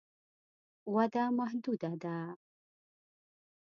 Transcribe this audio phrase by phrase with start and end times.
[0.93, 2.17] وده محدوده ده.